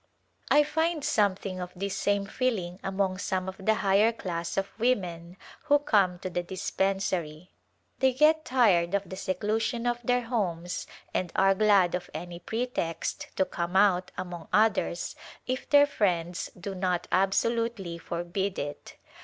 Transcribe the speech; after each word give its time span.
I 0.49 0.63
find 0.63 1.03
something 1.05 1.59
of 1.59 1.71
this 1.75 1.95
same 1.95 2.25
feeling 2.25 2.79
among 2.83 3.19
some 3.19 3.47
of 3.47 3.63
the 3.63 3.75
higher 3.85 4.11
class 4.11 4.57
of 4.57 4.71
women 4.79 5.37
who 5.65 5.77
come 5.77 6.17
to 6.21 6.29
the 6.31 6.41
dispen 6.41 6.99
sary. 6.99 7.51
They 7.99 8.11
get 8.11 8.43
tired 8.43 8.95
of 8.95 9.07
the 9.07 9.15
seclusion 9.15 9.85
of 9.85 9.99
their 10.03 10.23
homes 10.23 10.87
and 11.13 11.31
are 11.35 11.53
glad 11.53 11.93
of 11.93 12.09
any 12.15 12.39
pretext 12.39 13.27
to 13.35 13.45
come 13.45 13.75
out 13.75 14.09
among 14.17 14.47
others 14.51 15.15
if 15.45 15.69
their 15.69 15.85
friends 15.85 16.49
do 16.59 16.73
not 16.73 17.07
absolutely 17.11 17.99
forbid 17.99 18.57
it. 18.57 18.95